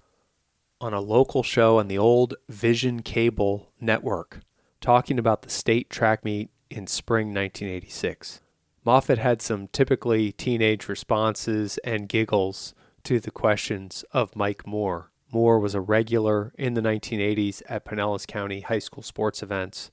on 0.80 0.92
a 0.92 1.00
local 1.00 1.44
show 1.44 1.78
on 1.78 1.86
the 1.86 1.98
old 1.98 2.34
Vision 2.48 3.02
Cable 3.02 3.70
network 3.80 4.40
talking 4.80 5.20
about 5.20 5.42
the 5.42 5.50
state 5.50 5.90
track 5.90 6.24
meet 6.24 6.50
in 6.70 6.88
spring 6.88 7.28
1986. 7.28 8.40
Moffat 8.86 9.18
had 9.18 9.42
some 9.42 9.66
typically 9.66 10.30
teenage 10.30 10.88
responses 10.88 11.76
and 11.78 12.08
giggles 12.08 12.72
to 13.02 13.18
the 13.18 13.32
questions 13.32 14.04
of 14.12 14.36
Mike 14.36 14.64
Moore. 14.64 15.10
Moore 15.32 15.58
was 15.58 15.74
a 15.74 15.80
regular 15.80 16.52
in 16.56 16.74
the 16.74 16.80
1980s 16.80 17.62
at 17.68 17.84
Pinellas 17.84 18.28
County 18.28 18.60
high 18.60 18.78
school 18.78 19.02
sports 19.02 19.42
events, 19.42 19.90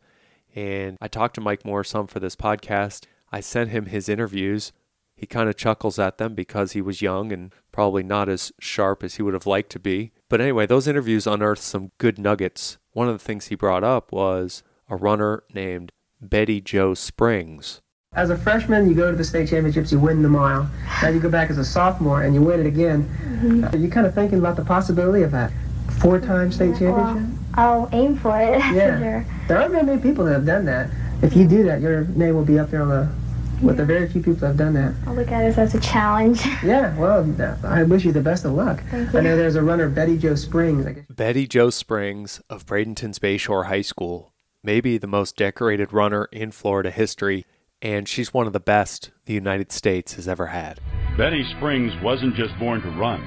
and 0.54 0.96
I 1.02 1.08
talked 1.08 1.34
to 1.36 1.42
Mike 1.42 1.66
Moore 1.66 1.84
some 1.84 2.06
for 2.06 2.20
this 2.20 2.36
podcast. 2.36 3.06
I 3.32 3.40
sent 3.40 3.72
him 3.72 3.88
his 3.88 4.08
interviews. 4.08 4.72
He 5.16 5.26
kind 5.26 5.50
of 5.50 5.58
chuckles 5.58 5.98
at 5.98 6.20
them 6.20 6.36
because 6.36 6.74
he 6.74 6.82
was 6.82 7.02
young 7.02 7.32
and 7.32 7.52
probably 7.72 8.04
not 8.04 8.30
as 8.30 8.52
sharp 8.60 9.04
as 9.04 9.16
he 9.16 9.24
would 9.24 9.34
have 9.34 9.48
liked 9.48 9.72
to 9.72 9.80
be. 9.80 10.12
But 10.30 10.40
anyway, 10.40 10.68
those 10.68 10.88
interviews 10.88 11.26
unearthed 11.26 11.64
some 11.64 11.90
good 11.98 12.20
nuggets. 12.20 12.78
One 12.92 13.08
of 13.08 13.18
the 13.18 13.26
things 13.26 13.48
he 13.48 13.56
brought 13.56 13.84
up 13.84 14.12
was 14.12 14.62
a 14.88 14.96
runner 14.96 15.46
named 15.52 15.92
Betty 16.22 16.62
Jo 16.62 16.94
Springs. 16.94 17.82
As 18.16 18.30
a 18.30 18.38
freshman, 18.38 18.88
you 18.88 18.94
go 18.94 19.10
to 19.10 19.18
the 19.18 19.24
state 19.24 19.50
championships, 19.50 19.92
you 19.92 20.00
win 20.00 20.22
the 20.22 20.30
mile. 20.30 20.70
Now 21.02 21.10
you 21.10 21.20
go 21.20 21.30
back 21.30 21.50
as 21.50 21.58
a 21.58 21.66
sophomore 21.66 22.22
and 22.22 22.36
you 22.36 22.42
win 22.42 22.60
it 22.60 22.68
again. 22.68 23.04
Mm-hmm. 23.04 23.66
Are 23.66 23.78
you 23.78 23.90
kind 23.90 24.06
of 24.06 24.14
thinking 24.14 24.38
about 24.38 24.56
the 24.56 24.64
possibility 24.64 25.24
of 25.24 25.32
that 25.32 25.52
four-time 26.00 26.52
state 26.52 26.78
championship? 26.78 26.96
Well, 26.96 27.28
I'll 27.56 27.90
aim 27.92 28.16
for 28.18 28.40
it. 28.40 28.60
Yeah. 28.74 29.00
Sure. 29.00 29.26
There 29.48 29.58
aren't 29.60 29.72
very 29.72 29.84
many 29.84 30.02
people 30.02 30.26
that 30.26 30.34
have 30.34 30.46
done 30.46 30.66
that. 30.66 30.90
If 31.24 31.36
you 31.36 31.48
do 31.48 31.64
that, 31.64 31.82
your 31.82 32.06
name 32.06 32.36
will 32.36 32.46
be 32.46 32.60
up 32.60 32.70
there 32.70 32.82
on 32.82 32.90
the 32.90 33.10
with 33.62 33.78
the 33.78 33.86
very 33.86 34.10
few 34.10 34.22
people 34.22 34.42
that 34.42 34.48
have 34.48 34.58
done 34.58 34.74
that. 34.74 34.94
I'll 35.08 35.16
look 35.16 35.32
at 35.32 35.46
it 35.46 35.58
as 35.58 35.74
a 35.74 35.80
challenge. 35.80 36.42
Yeah, 36.64 36.98
well, 36.98 37.26
I 37.64 37.84
wish 37.84 38.04
you 38.06 38.12
the 38.12 38.22
best 38.22 38.46
of 38.46 38.52
luck. 38.54 38.84
Thank 38.90 39.14
you. 39.14 39.20
I 39.20 39.22
know 39.22 39.38
there's 39.38 39.56
a 39.56 39.62
runner, 39.62 39.90
Betty 39.90 40.18
Jo 40.18 40.36
Springs. 40.36 40.86
I 40.86 40.94
guess. 40.94 41.06
Betty 41.10 41.48
Jo 41.48 41.70
Springs 41.70 42.42
of 42.50 42.66
Bradenton's 42.66 43.20
Bayshore 43.20 43.66
High 43.66 43.82
School, 43.82 44.34
maybe 44.64 44.98
the 44.98 45.08
most 45.08 45.38
decorated 45.38 45.94
runner 45.94 46.28
in 46.32 46.52
Florida 46.52 46.92
history, 46.92 47.46
and 47.84 48.08
she's 48.08 48.34
one 48.34 48.48
of 48.48 48.54
the 48.54 48.60
best 48.62 49.12
the 49.26 49.34
United 49.34 49.72
States 49.72 50.14
has 50.14 50.28
ever 50.28 50.48
had. 50.48 50.80
Betty 51.18 51.44
Springs 51.58 51.92
wasn't 52.02 52.34
just 52.36 52.58
born 52.58 52.82
to 52.82 52.90
run, 52.98 53.22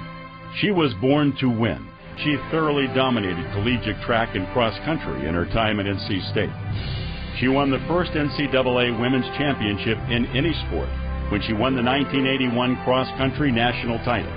she 0.61 0.71
was 0.71 0.95
born 0.95 1.37
to 1.39 1.49
win. 1.49 1.87
She 2.25 2.37
thoroughly 2.51 2.87
dominated 2.95 3.53
collegiate 3.53 4.03
track 4.07 4.35
and 4.35 4.49
cross 4.55 4.75
country 4.87 5.29
in 5.29 5.35
her 5.35 5.45
time 5.45 5.79
at 5.79 5.87
NC 5.87 6.31
State. 6.31 6.51
She 7.39 7.49
won 7.49 7.71
the 7.71 7.85
first 7.87 8.13
NCAA 8.13 8.99
Women's 8.99 9.27
Championship 9.37 9.99
in 10.09 10.25
any 10.35 10.55
sport 10.67 10.89
when 11.31 11.43
she 11.43 11.53
won 11.53 11.77
the 11.77 11.83
1981 11.83 12.83
cross 12.85 13.09
country 13.19 13.53
national 13.53 13.99
title. 13.99 14.33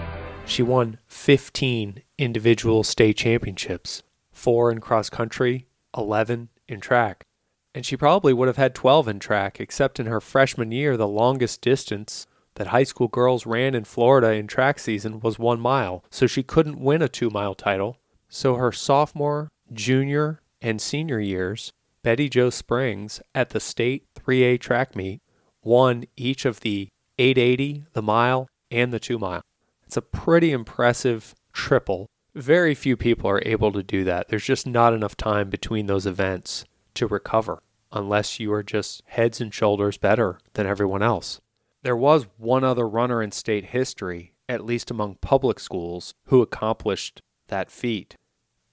She 0.46 0.62
won 0.62 0.98
15 1.08 2.02
individual 2.18 2.84
state 2.84 3.16
championships, 3.16 4.04
four 4.34 4.70
in 4.72 4.82
cross 4.82 5.10
country, 5.10 5.68
11 5.96 6.50
in 6.68 6.82
track. 6.82 7.26
And 7.74 7.86
she 7.86 7.96
probably 7.96 8.34
would 8.34 8.48
have 8.48 8.58
had 8.58 8.74
12 8.74 9.08
in 9.08 9.20
track, 9.20 9.60
except 9.60 10.00
in 10.00 10.08
her 10.08 10.20
freshman 10.20 10.72
year, 10.72 10.98
the 10.98 11.08
longest 11.08 11.62
distance 11.62 12.26
that 12.56 12.68
high 12.68 12.84
school 12.84 13.08
girls 13.08 13.46
ran 13.46 13.76
in 13.76 13.84
Florida 13.84 14.32
in 14.32 14.48
track 14.48 14.80
season 14.80 15.20
was 15.20 15.38
one 15.38 15.60
mile, 15.60 16.04
so 16.10 16.28
she 16.28 16.44
couldn't 16.44 16.80
win 16.80 17.02
a 17.02 17.08
two 17.08 17.30
mile 17.30 17.56
title. 17.56 17.98
So 18.28 18.56
her 18.56 18.72
sophomore, 18.72 19.50
junior, 19.72 20.42
and 20.62 20.82
senior 20.82 21.20
years, 21.20 21.72
Betty 22.04 22.28
Jo 22.28 22.50
Springs 22.50 23.22
at 23.36 23.52
the 23.52 23.60
state 23.60 24.06
3A 24.16 24.60
track 24.60 24.96
meet 24.96 25.22
won 25.64 26.06
each 26.16 26.46
of 26.46 26.62
the 26.62 26.90
880, 27.18 27.86
the 27.94 28.02
mile, 28.02 28.48
and 28.72 28.92
the 28.92 29.00
two 29.00 29.20
mile. 29.20 29.42
It's 29.86 29.98
a 29.98 30.02
pretty 30.02 30.52
impressive 30.52 31.36
triple. 31.54 32.08
Very 32.36 32.76
few 32.76 32.96
people 32.96 33.30
are 33.30 33.42
able 33.46 33.72
to 33.72 33.84
do 33.84 34.04
that. 34.06 34.28
There's 34.30 34.46
just 34.46 34.68
not 34.68 34.94
enough 34.94 35.18
time 35.18 35.50
between 35.50 35.88
those 35.88 36.06
events 36.06 36.66
to 37.00 37.08
recover 37.08 37.64
unless 37.92 38.40
you 38.40 38.54
are 38.54 38.64
just 38.64 39.02
heads 39.08 39.42
and 39.42 39.54
shoulders 39.54 39.98
better 39.98 40.38
than 40.54 40.68
everyone 40.68 41.02
else. 41.02 41.42
There 41.82 41.96
was 41.96 42.28
one 42.38 42.64
other 42.64 42.88
runner 42.88 43.22
in 43.24 43.32
state 43.32 43.66
history, 43.66 44.34
at 44.48 44.66
least 44.66 44.92
among 44.92 45.16
public 45.16 45.60
schools, 45.60 46.14
who 46.26 46.42
accomplished 46.42 47.22
that 47.48 47.72
feat. 47.72 48.16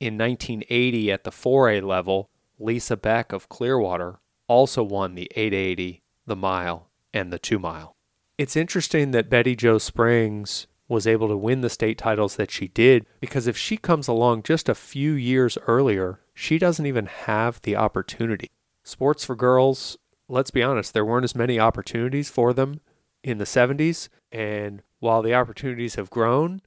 In 0.01 0.19
1980, 0.19 1.11
at 1.11 1.25
the 1.25 1.31
4A 1.31 1.83
level, 1.83 2.29
Lisa 2.59 2.97
Beck 2.97 3.33
of 3.33 3.49
Clearwater 3.49 4.19
also 4.49 4.83
won 4.83 5.15
the 5.15 5.31
880, 5.35 6.03
the 6.27 6.37
mile, 6.37 6.91
and 7.15 7.33
the 7.33 7.39
two 7.39 7.59
mile. 7.59 7.97
It's 8.37 8.57
interesting 8.57 9.13
that 9.13 9.31
Betty 9.31 9.57
Jo 9.57 9.79
Springs 9.79 10.67
was 10.89 11.07
able 11.07 11.29
to 11.29 11.37
win 11.37 11.61
the 11.61 11.71
state 11.71 11.99
titles 11.99 12.37
that 12.37 12.51
she 12.51 12.69
did 12.69 13.07
because 13.21 13.47
if 13.47 13.57
she 13.57 13.77
comes 13.77 14.07
along 14.09 14.43
just 14.43 14.69
a 14.69 14.75
few 14.75 15.13
years 15.13 15.59
earlier, 15.67 16.21
she 16.35 16.59
doesn't 16.59 16.87
even 16.87 17.07
have 17.07 17.61
the 17.63 17.77
opportunity. 17.77 18.51
Sports 18.85 19.25
for 19.25 19.35
girls, 19.35 19.97
let's 20.29 20.51
be 20.51 20.63
honest, 20.63 20.95
there 20.95 21.05
weren't 21.05 21.25
as 21.25 21.35
many 21.35 21.59
opportunities 21.59 22.31
for 22.31 22.53
them 22.53 22.81
in 23.23 23.39
the 23.39 23.45
70s, 23.45 24.09
and 24.31 24.83
while 25.01 25.23
the 25.23 25.35
opportunities 25.35 25.97
have 25.97 26.11
grown, 26.11 26.61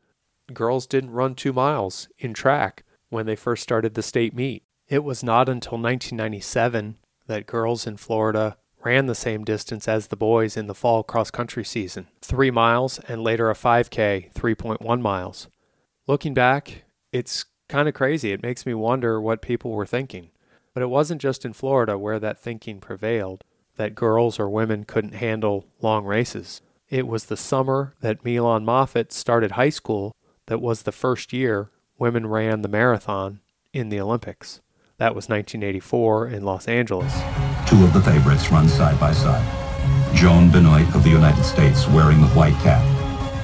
girls 0.54 0.86
didn't 0.86 1.12
run 1.12 1.36
two 1.36 1.54
miles 1.54 2.10
in 2.18 2.34
track 2.34 2.84
when 3.10 3.26
they 3.26 3.36
first 3.36 3.64
started 3.64 3.94
the 3.94 4.04
state 4.04 4.36
meet. 4.36 4.64
It 4.88 5.04
was 5.04 5.24
not 5.24 5.48
until 5.48 5.78
1997 5.78 6.98
that 7.28 7.46
girls 7.46 7.88
in 7.88 7.96
Florida 7.98 8.58
ran 8.84 9.08
the 9.08 9.16
same 9.16 9.44
distance 9.44 9.88
as 9.88 10.08
the 10.08 10.16
boys 10.16 10.56
in 10.56 10.68
the 10.68 10.76
fall 10.76 11.04
cross 11.04 11.32
country 11.32 11.66
season 11.66 12.08
three 12.22 12.52
miles 12.52 13.00
and 13.08 13.24
later 13.24 13.50
a 13.50 13.54
5K, 13.54 14.34
3.1 14.34 15.02
miles. 15.02 15.48
Looking 16.08 16.34
back, 16.34 16.84
it's 17.12 17.46
kind 17.68 17.88
of 17.88 17.94
crazy. 17.94 18.32
It 18.32 18.44
makes 18.44 18.66
me 18.66 18.74
wonder 18.74 19.22
what 19.22 19.42
people 19.42 19.72
were 19.72 19.86
thinking. 19.86 20.30
But 20.74 20.84
it 20.84 20.90
wasn't 20.90 21.22
just 21.22 21.46
in 21.46 21.54
Florida 21.54 21.98
where 21.98 22.20
that 22.20 22.38
thinking 22.38 22.80
prevailed 22.80 23.44
that 23.78 23.96
girls 23.96 24.40
or 24.40 24.50
women 24.50 24.84
couldn't 24.84 25.16
handle 25.16 25.66
long 25.82 26.06
races. 26.06 26.62
It 26.90 27.08
was 27.08 27.26
the 27.26 27.38
summer 27.38 27.96
that 28.02 28.24
MyLan 28.24 28.64
Moffat 28.64 29.12
started 29.12 29.52
high 29.52 29.70
school 29.70 30.16
that 30.48 30.62
was 30.62 30.84
the 30.84 30.92
first 30.92 31.32
year 31.32 31.70
women 31.98 32.28
ran 32.28 32.62
the 32.62 32.68
marathon 32.68 33.40
in 33.74 33.90
the 33.90 34.00
Olympics. 34.00 34.62
That 34.98 35.16
was 35.16 35.30
1984 35.30 36.28
in 36.28 36.44
Los 36.44 36.68
Angeles. 36.68 37.14
Two 37.70 37.84
of 37.84 37.94
the 37.94 38.02
favorites 38.02 38.52
run 38.52 38.68
side 38.68 39.00
by 39.00 39.14
side. 39.14 39.46
Joan 40.16 40.50
Benoit 40.50 40.88
of 40.96 41.04
the 41.04 41.12
United 41.12 41.44
States 41.44 41.88
wearing 41.90 42.20
the 42.20 42.28
white 42.30 42.56
cap, 42.64 42.82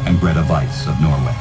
and 0.07 0.19
Grete 0.19 0.43
Waitz 0.47 0.89
of 0.89 0.99
Norway. 0.99 1.35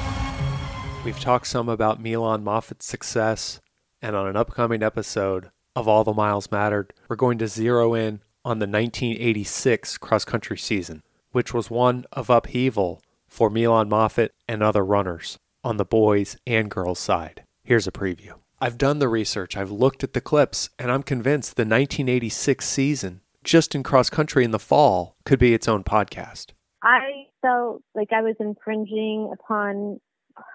We've 1.03 1.19
talked 1.19 1.47
some 1.47 1.71
about 1.71 2.03
MyLan 2.03 2.43
Moffat's 2.43 2.85
success, 2.85 3.59
and 4.03 4.15
on 4.15 4.27
an 4.27 4.37
upcoming 4.37 4.83
episode 4.83 5.51
of 5.75 5.89
All 5.89 6.05
the 6.05 6.13
Miles 6.13 6.51
Mattered, 6.53 6.93
we're 7.09 7.17
going 7.17 7.39
to 7.39 7.49
zero 7.49 7.95
in 7.95 8.21
on 8.45 8.59
the 8.59 8.67
1986 8.67 9.97
cross 9.97 10.27
country 10.27 10.59
season, 10.59 11.03
which 11.33 11.55
was 11.55 11.71
one 11.71 12.05
of 12.13 12.29
upheaval 12.29 13.01
for 13.27 13.49
MyLan 13.49 13.89
Moffat 13.89 14.35
and 14.47 14.63
other 14.63 14.85
runners 14.85 15.39
on 15.65 15.79
the 15.79 15.87
boys 15.87 16.37
and 16.47 16.71
girls 16.71 16.99
side. 16.99 17.45
Here's 17.65 17.87
a 17.87 17.93
preview. 17.93 18.35
I've 18.65 18.79
done 18.79 18.99
the 18.99 19.09
research, 19.09 19.59
I've 19.59 19.71
looked 19.71 20.03
at 20.03 20.15
the 20.15 20.23
clips, 20.23 20.71
and 20.79 20.91
I'm 20.91 21.03
convinced 21.03 21.57
the 21.57 21.65
1986 21.67 22.67
season, 22.67 23.21
just 23.43 23.75
in 23.75 23.83
cross 23.83 24.09
country 24.09 24.43
in 24.43 24.53
the 24.53 24.59
fall, 24.59 25.17
could 25.27 25.39
be 25.39 25.53
its 25.53 25.69
own 25.69 25.85
podcast. 25.85 26.53
I 26.83 27.27
felt 27.43 27.83
like 27.95 28.09
I 28.11 28.23
was 28.23 28.37
infringing 28.41 29.31
upon 29.35 30.01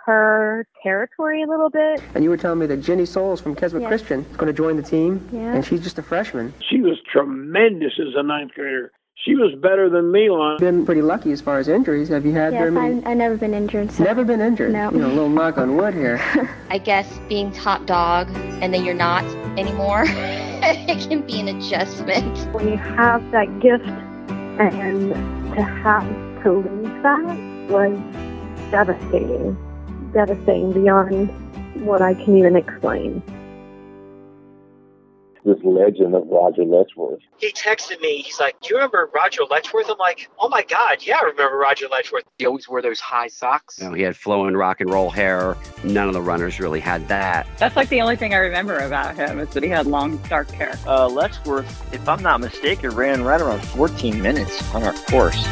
her 0.08 0.66
territory 0.82 1.44
a 1.44 1.48
little 1.48 1.70
bit. 1.70 2.02
And 2.16 2.24
you 2.24 2.32
were 2.32 2.38
telling 2.38 2.58
me 2.58 2.66
that 2.66 2.78
Jenny 2.78 3.06
Souls 3.06 3.42
from 3.42 3.54
Keswick 3.56 3.84
Yeah. 3.84 3.90
Christian 3.90 4.22
is 4.22 4.38
going 4.38 4.48
to 4.52 4.58
join 4.58 4.76
the 4.76 4.82
team, 4.82 5.30
Yeah. 5.32 5.54
and 5.54 5.64
she's 5.64 5.82
just 5.84 6.00
a 6.00 6.02
freshman. 6.02 6.52
She 6.68 6.82
was 6.82 6.98
tremendous 7.12 7.94
as 8.00 8.16
a 8.16 8.24
ninth 8.24 8.54
grader. 8.56 8.92
She 9.26 9.36
was 9.36 9.54
better 9.56 9.90
than 9.90 10.14
MyLan. 10.14 10.60
Been 10.60 10.86
pretty 10.86 11.02
lucky 11.02 11.34
as 11.34 11.42
far 11.42 11.60
as 11.60 11.68
injuries. 11.68 12.08
Have 12.08 12.26
you 12.26 12.32
had 12.32 12.54
very 12.54 12.66
Yes, 12.66 12.74
many? 12.74 12.98
I've, 13.00 13.08
I've 13.08 13.18
never 13.18 13.36
been 13.36 13.54
injured. 13.54 13.92
So. 13.92 14.06
Never 14.06 14.24
been 14.24 14.40
injured. 14.40 14.72
No. 14.72 14.90
You 14.92 15.00
know, 15.00 15.08
a 15.08 15.10
little 15.10 15.30
knock 15.30 15.58
on 15.58 15.76
wood 15.76 15.94
here. 15.94 16.22
I 16.70 16.78
guess 16.78 17.20
being 17.28 17.52
top 17.52 17.86
dog 17.86 18.30
and 18.62 18.74
then 18.74 18.86
you're 18.86 18.94
not 18.94 19.26
anymore, 19.60 20.06
it 20.08 21.10
can 21.10 21.22
be 21.24 21.38
an 21.42 21.50
adjustment. 21.50 22.38
When 22.54 22.70
you 22.70 22.78
have 22.78 23.30
that 23.32 23.60
gift 23.60 23.86
and 23.86 25.14
to 25.54 25.64
have 25.64 26.08
to 26.44 26.52
lose 26.54 27.04
that 27.04 27.70
was 27.70 28.00
devastating. 28.72 29.58
Devastating 30.14 30.72
beyond 30.72 31.30
what 31.86 32.02
I 32.02 32.14
can 32.14 32.38
even 32.38 32.56
explain. 32.56 33.22
This 35.46 35.58
legend 35.64 36.16
of 36.16 36.28
Roger 36.28 36.64
Letchworth. 36.64 37.20
He 37.38 37.52
texted 37.54 38.02
me. 38.02 38.18
He's 38.22 38.40
like, 38.40 38.60
"Do 38.62 38.70
you 38.70 38.76
remember 38.76 39.10
Roger 39.14 39.44
Letchworth?" 39.50 39.90
I'm 39.90 39.98
like, 39.98 40.30
"Oh 40.40 40.50
my 40.50 40.64
God, 40.64 40.98
yeah, 41.02 41.18
I 41.22 41.26
remember 41.26 41.58
Roger 41.58 41.88
Letchworth." 41.88 42.26
He 42.38 42.46
always 42.46 42.68
wore 42.68 42.82
those 42.82 43.00
high 43.00 43.28
socks. 43.28 43.80
You 43.80 43.88
know, 43.88 43.94
he 43.94 44.02
had 44.04 44.18
flowing 44.18 44.56
rock 44.56 44.82
and 44.82 44.92
roll 44.92 45.10
hair. 45.10 45.56
None 45.84 46.08
of 46.08 46.14
the 46.14 46.22
runners 46.22 46.60
really 46.60 46.82
had 46.82 47.08
that. 47.08 47.48
That's 47.58 47.76
like 47.76 47.90
the 47.90 48.02
only 48.02 48.18
thing 48.18 48.34
I 48.34 48.38
remember 48.38 48.78
about 48.80 49.16
him 49.16 49.40
is 49.40 49.50
that 49.50 49.64
he 49.64 49.70
had 49.70 49.88
long, 49.88 50.18
dark 50.30 50.52
hair. 50.52 50.78
Uh, 50.86 51.08
Letchworth, 51.08 51.94
if 51.94 52.08
I'm 52.08 52.22
not 52.22 52.42
mistaken, 52.42 52.90
ran 52.92 53.24
right 53.24 53.40
around 53.40 53.62
14 53.62 54.22
minutes 54.22 54.62
on 54.76 54.84
our 54.84 54.94
course. 54.94 55.48